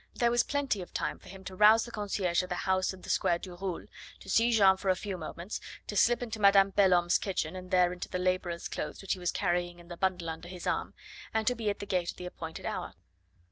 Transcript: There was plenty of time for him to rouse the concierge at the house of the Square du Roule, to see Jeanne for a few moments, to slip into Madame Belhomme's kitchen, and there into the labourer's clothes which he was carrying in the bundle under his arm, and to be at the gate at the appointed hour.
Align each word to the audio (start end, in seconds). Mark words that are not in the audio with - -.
There 0.15 0.31
was 0.31 0.41
plenty 0.41 0.81
of 0.81 0.95
time 0.95 1.19
for 1.19 1.29
him 1.29 1.43
to 1.43 1.55
rouse 1.55 1.85
the 1.85 1.91
concierge 1.91 2.41
at 2.41 2.49
the 2.49 2.55
house 2.65 2.91
of 2.91 3.03
the 3.03 3.09
Square 3.11 3.37
du 3.37 3.55
Roule, 3.55 3.85
to 4.21 4.29
see 4.31 4.51
Jeanne 4.51 4.77
for 4.77 4.89
a 4.89 4.95
few 4.95 5.15
moments, 5.15 5.59
to 5.85 5.95
slip 5.95 6.23
into 6.23 6.39
Madame 6.39 6.71
Belhomme's 6.71 7.19
kitchen, 7.19 7.55
and 7.55 7.69
there 7.69 7.93
into 7.93 8.09
the 8.09 8.17
labourer's 8.17 8.67
clothes 8.67 9.03
which 9.03 9.13
he 9.13 9.19
was 9.19 9.31
carrying 9.31 9.77
in 9.77 9.89
the 9.89 9.97
bundle 9.97 10.31
under 10.31 10.47
his 10.47 10.65
arm, 10.65 10.95
and 11.35 11.45
to 11.45 11.53
be 11.53 11.69
at 11.69 11.77
the 11.77 11.85
gate 11.85 12.09
at 12.09 12.17
the 12.17 12.25
appointed 12.25 12.65
hour. 12.65 12.95